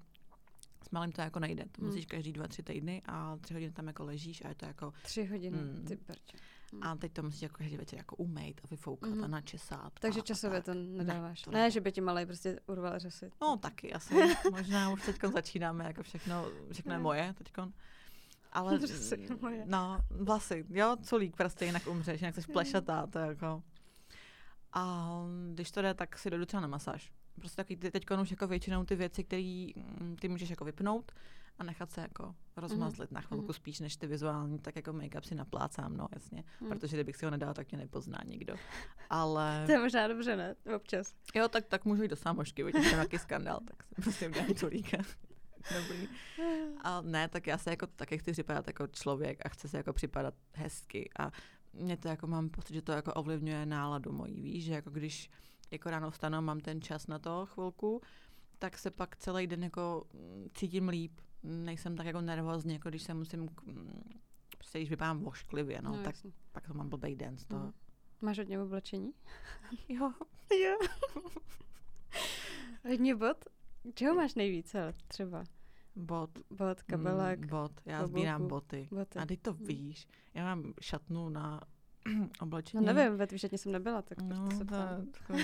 [0.83, 1.65] s malým to jako nejde.
[1.65, 1.87] To Hmm.
[1.91, 4.93] musíš každý dva, tři týdny a tři hodiny tam jako ležíš a je to jako
[5.03, 5.85] Tři hodiny, Mm.
[5.85, 6.37] ty prče.
[6.73, 6.83] Mm.
[6.83, 9.25] a teď to musíš jako každý večer jako umýt a vyfoukat Mhm.
[9.25, 9.93] a načesat.
[10.01, 10.75] Takže a, časově a tak.
[10.75, 11.43] to nedáváš.
[11.43, 11.71] to Ne, ne.
[11.71, 13.31] že by ti malej prostě urval řasy.
[13.43, 14.15] No taky asi.
[14.51, 17.03] Možná už teď začínáme, jako všechno, všechno je Ne.
[17.03, 17.53] moje teď.
[18.53, 19.65] Ale Řasy je moje.
[19.67, 23.63] no, vlasy, jo, culík prostě jinak umřeš, jinak jsi plešatá, to je jako.
[24.73, 25.09] A
[25.55, 27.13] když to jde, tak si jdu třeba na masáž.
[27.41, 29.67] Prostě taky ty teď už jako většinou ty věci, které
[30.21, 31.13] ty můžeš jako vypnout
[31.59, 33.53] a nechat se jako rozmazlit na chvilku Mhm.
[33.53, 36.45] spíš než ty vizuální, tak jako make-up si naplácám, no jasně.
[36.61, 36.69] Mm.
[36.69, 38.55] Protože kdybych si ho nedala, tak mě nepozná nikdo.
[39.11, 40.55] Ale To je možná dobře, ne?
[40.77, 41.15] Občas.
[41.35, 44.55] jo, tak, tak můžu jít do sámošky, vidíš, jsem nějaký skandál, tak si prostě udělám
[44.61, 44.97] tulíka.
[45.81, 46.09] Dobrý.
[46.83, 49.93] A ne, tak já se jako taky chci připadat jako člověk a chci se jako
[49.93, 51.31] připadat hezky a
[51.73, 55.31] mě to jako mám pocit, že to jako ovlivňuje náladu mojí, víš, že jako když
[55.73, 58.01] jako ráno vstanu a mám ten čas na to chvilku,
[58.59, 61.13] tak se pak celý den jako mm, cítím líp.
[61.43, 64.03] Nejsem tak jako nervózní, jako když se musím, mm,
[64.59, 66.33] prostě když vypadám vošklivě, no, no tak jasně.
[66.53, 67.63] pak to mám blbej den z toho.
[67.63, 67.73] Mhm.
[68.21, 69.13] Máš hodně oblečení?
[69.89, 70.13] Jo.
[70.65, 70.79] Jo.
[72.89, 73.45] hodně bot?
[73.95, 75.45] Čeho máš nejvíc, ale třeba?
[75.97, 76.31] Bot.
[76.51, 77.73] Bot, kabelek, Mm, bot.
[77.85, 78.89] Já klobouku, sbírám boty.
[78.91, 79.19] boty.
[79.19, 79.67] A teď to Mm.
[79.67, 80.09] víš.
[80.35, 81.61] Já mám šatnu na
[82.19, 82.87] No oblečení.
[82.87, 85.07] nevím, ve tvýšetně jsem nebyla, tak No, proto se to, ptám.
[85.27, 85.35] to,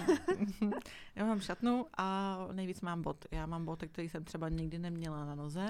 [1.16, 3.25] já mám šatnu a nejvíc mám bot.
[3.31, 5.66] Já mám boty, které jsem třeba nikdy neměla na noze.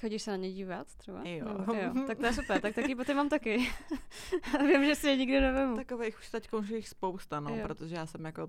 [0.00, 1.28] Chodíš se na ně dívat třeba?
[1.28, 1.58] Jo.
[1.58, 1.92] Nebo, jo.
[2.06, 3.56] Tak to je super, tak taky boty mám taky.
[4.66, 5.76] Vím, že si je nikdy nevemu.
[5.76, 7.66] Takových už teď už jich spousta, no, Jo.
[7.66, 8.48] protože já jsem jako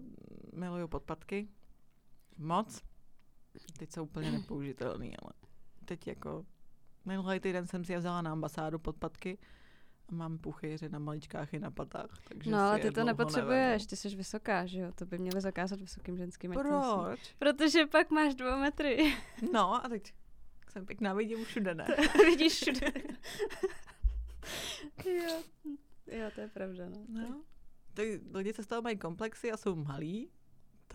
[0.54, 1.48] miluju podpatky.
[2.38, 2.82] Moc.
[3.80, 5.32] Teď jsou úplně nepoužitelný, ale
[5.86, 6.46] teď jako
[7.06, 9.46] minulý týden jsem si je vzala na ambasádu podpatky a
[10.12, 12.10] mám puchyře na maličkách i na patách.
[12.28, 13.86] Takže No ale ty to nepotřebuješ, nevemu.
[13.90, 14.92] ty jsi vysoká, že jo?
[14.96, 16.54] To by měli zakázat vysokým ženským.
[16.54, 16.60] to.
[16.60, 17.36] Proč?
[17.40, 19.14] Protože pak máš dva metry.
[19.54, 20.14] No a teď
[20.72, 21.88] jsem pěkná, vidím všude, ne?
[22.26, 22.88] Vidíš všude.
[25.06, 25.44] jo.
[26.12, 26.90] jo, to je pravda.
[26.90, 27.06] No.
[27.10, 27.44] No.
[27.94, 30.30] Ty lidi, co z toho mají komplexy a jsou malí,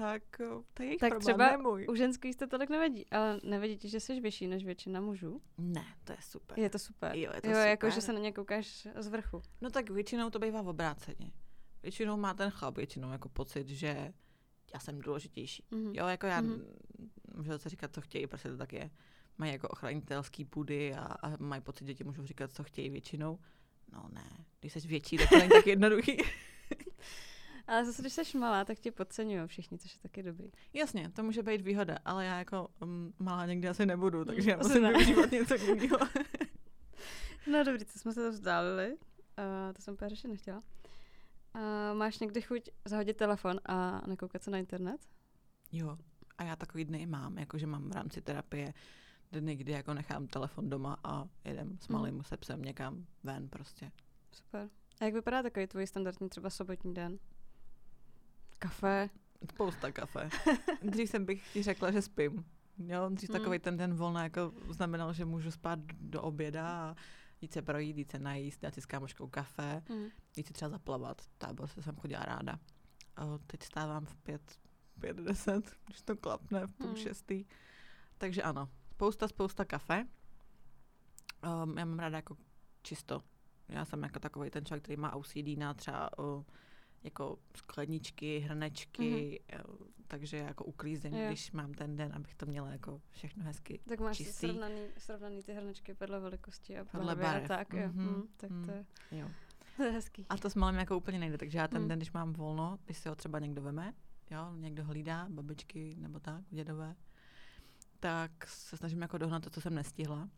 [0.01, 1.87] tak o, to je jejich Tak problém, třeba ne můj.
[1.91, 5.41] U ženských to tolik nevadí, ale nevadí ti, že jsi vyšší než většina mužů?
[5.59, 6.59] Ne, to je super.
[6.59, 7.17] Je to super.
[7.17, 7.69] Jo, je to jo, super.
[7.69, 9.43] jako, že se na ně koukáš z vrchu.
[9.61, 11.33] No tak většinou to bývá v obráceně.
[11.83, 14.13] Většinou má ten chlap většinou jako pocit, že
[14.75, 15.65] já jsem důležitější.
[15.71, 15.93] Mhm.
[15.95, 16.51] Jo, jako já, Mhm.
[16.53, 17.09] mm-hmm.
[17.37, 18.91] můžu se říkat, co chtějí, prostě to tak je.
[19.39, 23.39] Mají jako ochranitelský půdy a, a mají pocit, že ti můžou říkat, co chtějí většinou.
[23.93, 26.17] No ne, když jsi větší, tak to není tak jednoduchý.
[27.70, 30.50] Ale zase, když jsi malá, tak tě podceňují všichni, což je taky dobrý.
[30.72, 34.56] Jasně, to může být výhoda, ale já jako um, malá někdy asi nebudu, takže já
[34.56, 34.88] asi musím ne.
[34.92, 35.98] využívat něco jiného.
[37.50, 38.92] No dobrý, to jsme se to vzdálili.
[38.92, 40.59] Uh, to jsem úplně řešit nechtěla.
[41.54, 45.00] Uh, máš někdy chuť zahodit telefon a nekoukat se na internet?
[45.72, 45.98] jo,
[46.38, 48.74] a já takový dny mám, jakože mám v rámci terapie
[49.33, 51.98] dny, kdy jako nechám telefon doma a jedem s Mhm.
[51.98, 53.92] malým se psem někam ven prostě.
[54.33, 54.68] Super.
[55.00, 57.18] A jak vypadá takový tvůj standardní třeba sobotní den?
[58.61, 59.11] Kafe?
[59.51, 60.29] Spousta kafe.
[60.83, 62.44] Dřív jsem bych ti řekla, že spím.
[62.79, 63.37] Jo, dřív Mm.
[63.38, 66.94] takový ten den volna jako znamenal, že můžu spát do oběda a
[67.40, 70.07] jít se projít, jít se najíst, dát si s kámoškou kafe, Hmm.
[70.37, 71.23] jít si třeba zaplavat.
[71.38, 72.59] Tábor se jsem chodila ráda.
[73.16, 74.59] A teď stávám v pět,
[75.01, 76.96] pět deset, když to klapne, v půl Mm.
[76.96, 77.44] šestý.
[78.18, 80.07] Takže ano, spousta, spousta kafe.
[81.64, 82.37] Um, já mám ráda jako
[82.83, 83.23] čisto.
[83.68, 86.44] Já jsem jako takový ten člověk, který má OCD na třeba uh,
[87.03, 89.63] jako skladničky, hrnečky, mm-hmm.
[90.09, 91.27] takže jako uklízím, Jo.
[91.27, 93.81] když mám ten den, abych to měla jako všechno hezky.
[93.89, 94.33] Tak máš Čistý.
[94.47, 97.49] srovnaný, srovnaný ty hrnečky podle velikosti a Podle barvy a barev.
[97.49, 97.89] tak, jo.
[97.89, 99.29] Mhm, Mm, tak to je, Jo.
[99.77, 100.27] to je hezký.
[100.29, 101.89] A to s malým jako úplně nejde, takže já ten Mm.
[101.89, 103.95] den, když mám volno, když si ho třeba někdo veme,
[104.31, 106.97] jo, někdo hlídá, babičky nebo tak, dědové,
[108.01, 110.29] tak se snažím jako dohnat to, co jsem nestihla.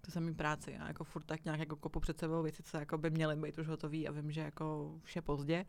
[0.00, 0.72] To jsem mý práci.
[0.72, 3.58] Já jako furt tak nějak jako kopu před sebou věci, co jako by měly být
[3.58, 5.66] už hotový a vím, že jako je pozdě.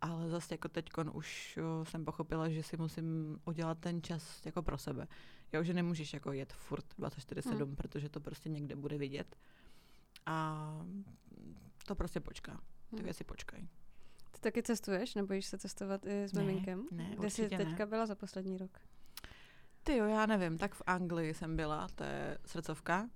[0.00, 4.78] Ale zase jako teď už jsem pochopila, že si musím udělat ten čas jako pro
[4.78, 5.06] sebe.
[5.52, 7.76] Jo, že nemůžeš jako jet furt 24-7, Hmm.
[7.76, 9.36] protože to prostě někde bude vidět.
[10.26, 10.66] A
[11.86, 12.52] to prostě počká.
[12.90, 13.04] Ty Hmm.
[13.04, 13.68] věci počkají.
[14.30, 15.14] Ty taky cestuješ?
[15.14, 16.42] Nebojíš se cestovat i s Ne,
[16.92, 17.64] ne, Kde jsi určitě ne.
[17.64, 18.78] teďka byla za poslední rok?
[19.82, 23.10] Ty jo, já nevím, tak v Anglii jsem byla, to je srdcovka,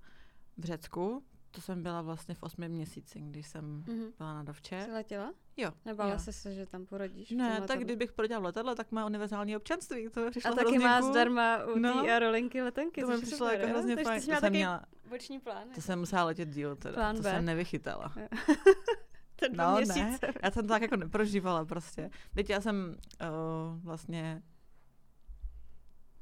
[0.57, 4.11] v Řecku, to jsem byla vlastně v osmém měsíci, když jsem Mhm.
[4.17, 4.81] byla na dovče.
[4.85, 5.33] Jsi letěla?
[5.57, 5.71] Jo.
[5.85, 7.31] Nebála jsi se, že tam porodíš?
[7.31, 7.83] v Ne, tak letadle?
[7.83, 11.79] kdybych prodělal letadlo, tak má univerzální občanství, to přišlo A taky hrozně má zdarma u
[11.79, 11.93] No.
[12.03, 14.21] té aerolinky letenky, To mi přišlo jako hrozně fajn.
[14.21, 15.67] To jsem taky měla, boční plán.
[15.75, 17.31] to jsem musela letět díl teda, Plán to B.
[17.31, 18.13] jsem nevychytala.
[19.35, 22.09] Ten No, ne, já jsem to tak jako neprožívala prostě.
[22.35, 24.43] Teď já jsem uh, vlastně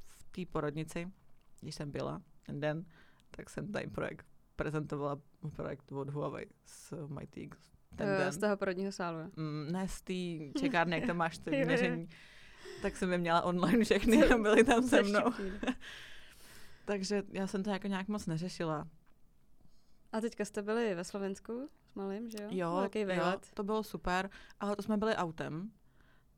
[0.08, 1.10] v té porodnici,
[1.60, 2.84] když jsem byla ten den,
[3.30, 4.26] tak jsem tady projekt
[4.60, 5.16] prezentovala
[5.56, 7.64] projekt od Huawei s Mighty Eagles.
[7.96, 8.32] Ten Eh, den.
[8.32, 9.18] Z toho porodního sálu.
[9.36, 12.08] Mm, ne z té čekárny, jak tam máš ty měření.
[12.82, 15.30] Tak jsem je měla online všechny a byly tam se mnou.
[15.30, 15.68] vtipný.
[16.84, 18.88] Takže já jsem to jako nějak moc neřešila.
[20.12, 22.48] A teďka jste byli ve Slovensku s malým, že jo?
[22.50, 25.70] Jo, Velký jo, to bylo super, ale to jsme byli autem,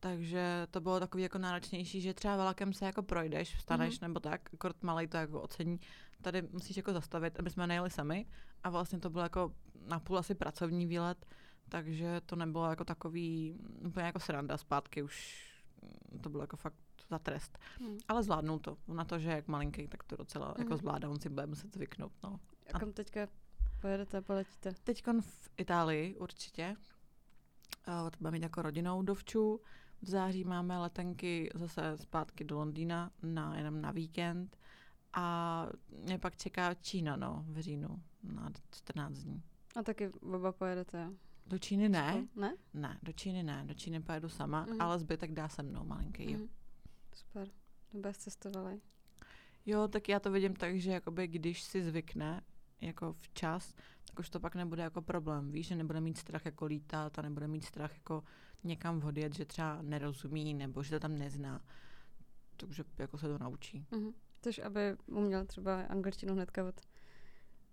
[0.02, 4.08] takže to bylo takový jako náročnější, že třeba vlakem se jako projdeš, vstaneš Mhm.
[4.08, 5.80] nebo tak, kort malej to jako ocení.
[6.22, 8.26] Tady musíš jako zastavit, aby jsme nejeli sami
[8.64, 9.54] a vlastně to bylo jako
[9.86, 11.26] napůl asi pracovní výlet,
[11.68, 15.46] takže to nebylo jako takový úplně jako sranda zpátky už
[16.20, 16.76] to bylo jako fakt
[17.10, 17.58] za trest.
[17.80, 17.98] Hm.
[18.08, 18.76] Ale zvládnul to.
[18.88, 20.62] Na to, že jak malinký, tak to docela Mhm.
[20.62, 22.12] jako zvládá, on si bude muset zvyknout.
[22.22, 22.40] No.
[22.74, 23.28] A kam teďka
[23.80, 24.74] pojedete, poletíte?
[24.84, 26.76] Teď v Itálii určitě.
[27.88, 29.60] Uh, to budeme mít jako rodinou dovču.
[30.02, 34.56] V září máme letenky zase zpátky do Londýna na, jenom na víkend.
[35.12, 35.66] A
[36.04, 39.42] mě pak čeká Čína, no, v říjnu na 14 dní.
[39.76, 41.12] A taky oba pojedete, jo?
[41.46, 42.26] Do Číny ne?
[42.36, 42.56] Ne?
[42.74, 44.80] ne, do Číny ne, do Číny pojedu sama, Mhm.
[44.80, 46.34] ale zbytek dá se mnou malinký.
[46.34, 46.48] Mhm.
[47.14, 47.48] Super.
[47.92, 48.80] Nebo cestovali.
[49.66, 52.40] jo, tak já to vidím tak, že jakoby když si zvykne
[52.80, 53.74] jako včas,
[54.08, 55.50] tak už to pak nebude jako problém.
[55.50, 58.24] Víš, že nebude mít strach jako lítat a nebude mít strach jako
[58.64, 61.60] někam odjet, že třeba nerozumí nebo že to tam nezná.
[62.56, 63.86] Takže jako se to naučí.
[63.90, 64.12] Mhm.
[64.42, 66.80] Což aby uměl třeba angličtinu hnedka od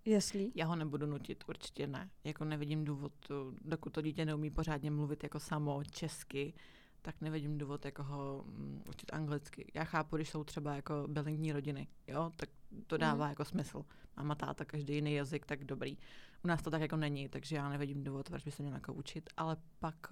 [0.05, 0.51] jeslí.
[0.55, 2.09] Já ho nebudu nutit, určitě ne.
[2.23, 3.13] Jako nevidím důvod,
[3.61, 6.53] dokud to dítě neumí pořádně mluvit jako samo česky,
[7.01, 9.71] tak nevidím důvod jako ho mm, učit anglicky.
[9.73, 12.49] Já chápu, když jsou třeba jako bilingní rodiny, jo, tak
[12.87, 13.29] to dává Mhm.
[13.29, 13.85] jako smysl.
[14.17, 15.97] Máma, táta, každý jiný jazyk, tak dobrý.
[16.43, 18.93] U nás to tak jako není, takže já nevidím důvod, proč by se měl jako
[18.93, 20.07] učit, ale pak,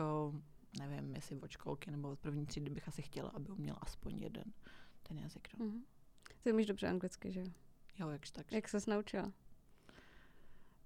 [0.80, 4.44] nevím, jestli od školky nebo od první třídy bych asi chtěla, aby uměl aspoň jeden
[5.04, 5.48] ten jazyk.
[5.60, 5.66] No.
[5.66, 5.82] Mhm.
[6.44, 7.48] Ty umíš dobře anglicky, že jo?
[8.00, 8.52] Jo, jakž tak.
[8.52, 9.32] Jak ses naučila?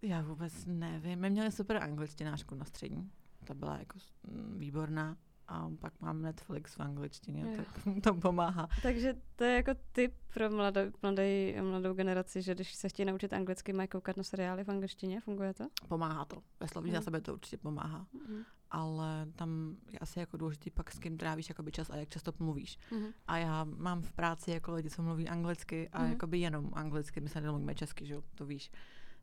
[0.01, 1.19] Já vůbec nevím.
[1.19, 3.11] My měli super angličtinářku na střední.
[3.43, 5.17] Ta byla jako mm, výborná.
[5.47, 7.63] a pak mám Netflix v angličtině, Jo.
[7.63, 8.67] tak to pomáhá.
[8.83, 13.33] Takže to je jako tip pro mladou, mladý, mladou generaci, že když se chtějí naučit
[13.33, 15.67] anglicky, mají koukat na seriály v angličtině, funguje to?
[15.87, 16.43] Pomáhá to.
[16.59, 16.99] Ve slovní Mhm.
[16.99, 18.07] zásobě to určitě pomáhá.
[18.13, 18.43] Mhm.
[18.71, 22.31] Ale tam je asi jako důležitý pak s kým trávíš jakoby čas a jak často
[22.39, 22.77] mluvíš.
[22.91, 23.07] Mhm.
[23.27, 26.11] A já mám v práci jako lidi, co mluví anglicky a Mhm.
[26.11, 28.71] jakoby jenom anglicky, my se nemluvíme česky, že jo, to víš.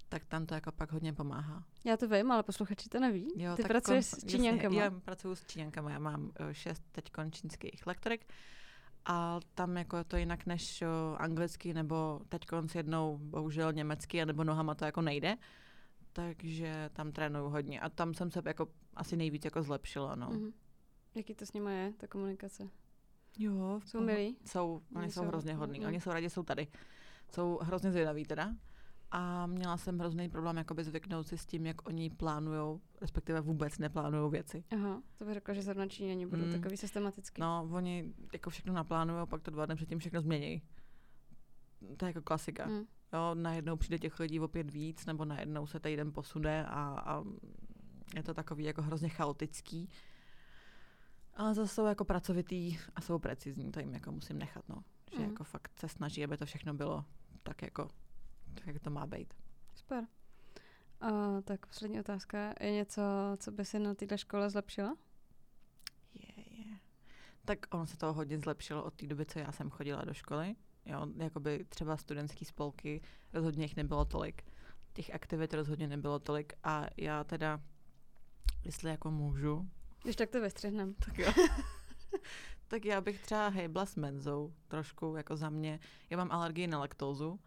[0.09, 1.65] Tak tam to jako pak hodně pomáhá.
[1.85, 3.29] Já to vím, ale posluchači to neví.
[3.37, 4.75] Jo, Ty pracuješ kon- s Číňankama.
[4.77, 8.33] Jasně, já pracuji s Číňankama, já mám eh, šest teď čínských lektorek
[9.05, 14.27] a tam jako je to jinak než o, anglicky nebo teď s jednou bohužel německy
[14.27, 15.37] nebo nohama to jako nejde.
[16.13, 20.31] Takže tam trénuju hodně a tam jsem se jako asi nejvíc jako zlepšila, no.
[20.31, 20.53] Mhm.
[21.15, 22.69] Jaký to s nimi je, ta komunikace?
[23.39, 24.37] Jo, Jsou milí?
[24.47, 25.79] Jsou, Oni oni jsou jsou- hrozně hodní.
[25.81, 25.89] mhm.
[25.89, 26.67] Oni jsou rádi, jsou tady.
[27.35, 28.55] Jsou hrozně zvědaví teda.
[29.11, 33.79] A měla jsem hrozný problém jakoby zvyknout si s tím, jak oni plánujou, respektive vůbec
[33.79, 34.65] neplánujou věci.
[34.71, 36.53] Aha, to bych řekla, že zrovna Číňani budou Mm.
[36.53, 37.41] takový systematický.
[37.41, 40.63] No, oni jako všechno naplánují, pak to dva dny předtím všechno změní.
[41.97, 42.67] To je jako klasika.
[42.67, 42.85] Mm.
[43.13, 46.73] Jo, najednou přijde těch lidí opět víc, nebo najednou se týden posune a,
[47.07, 47.25] a
[48.17, 49.89] je to takový jako hrozně chaotický.
[51.35, 54.85] Ale zase jsou jako pracovitý a jsou precizní, to jim jako musím nechat, no.
[55.13, 55.31] Že Mhm.
[55.31, 57.05] jako fakt se snaží, aby to všechno bylo
[57.43, 57.89] tak jako,
[58.55, 59.35] tak jak to má být.
[59.75, 60.07] Super.
[61.01, 62.55] A, tak poslední otázka.
[62.61, 63.03] Je něco,
[63.37, 64.97] co by si na této škole zlepšila?
[66.15, 66.79] Je, je.
[67.45, 70.57] Tak ono se toho hodně zlepšilo od té doby, co já jsem chodila do školy.
[70.89, 73.01] Jo, jakoby třeba studentský spolky,
[73.33, 74.43] rozhodně jich nebylo tolik.
[74.93, 77.61] Těch aktivit rozhodně nebylo tolik a já teda,
[78.65, 79.69] jestli jako můžu,
[80.03, 80.95] Když tak to vystřihnem.
[80.95, 81.33] tak jo.
[82.69, 85.81] tak já bych třeba hejbla s menzou trošku, jako za mě.
[86.11, 87.41] Já mám alergii na laktózu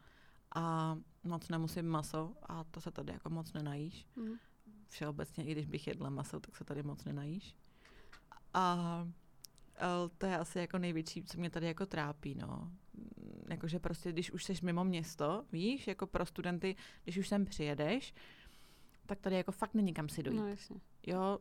[0.56, 4.08] a moc nemusím maso a to se tady jako moc nenajíš.
[4.15, 4.34] Mm.
[4.88, 7.56] Všeobecně, i když bych jedla maso, tak se tady moc nenajíš.
[8.54, 9.08] A, a
[10.17, 12.71] to je asi jako největší, co mě tady jako trápí, no.
[13.52, 18.14] Jakože prostě, když už seš mimo město, víš, jako pro studenty, když už sem přijedeš,
[19.06, 20.38] tak tady jako fakt není kam si dojít.
[20.38, 20.82] No jasně.
[21.08, 21.40] Jo,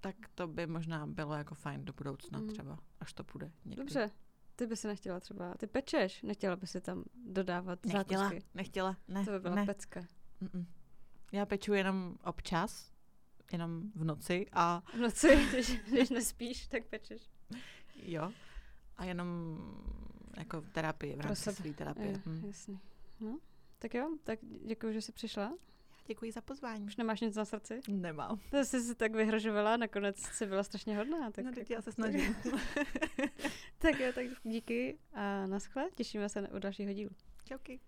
[0.00, 2.48] tak to by možná bylo jako fajn do budoucna Mm.
[2.48, 3.76] třeba, až to půjde někdy.
[3.82, 4.10] Dobře.
[4.56, 8.48] Ty by si nechtěla třeba, ty pečeš, nechtěla by si tam dodávat Nechtěla, zákusky.
[8.54, 9.66] nechtěla, ne, To by byla ne.
[9.66, 10.00] pecka.
[10.42, 10.66] Mm-mm.
[11.32, 12.92] Já peču jenom občas,
[13.52, 17.22] jenom v noci a V noci, když, když nespíš, tak pečeš.
[18.02, 18.32] jo,
[18.96, 19.58] a jenom
[20.36, 22.12] jako terapii, v rámci své terapie.
[22.12, 22.42] Jo, Hm.
[22.46, 22.80] jasný.
[23.20, 23.38] No,
[23.78, 25.52] tak jo, tak děkuji, že jsi přišla.
[26.06, 26.84] Děkuji za pozvání.
[26.84, 27.80] Už nemáš nic na srdci?
[27.88, 28.38] Nemám.
[28.50, 31.30] To jsi si tak vyhrožovala, nakonec jsi byla strašně hodná.
[31.30, 32.36] Tak, no, teď jako- já se snažím.
[33.78, 35.88] tak jo, tak díky a naschle.
[35.94, 37.10] Těšíme se na, u dalšího dílu.
[37.44, 37.80] Čauky.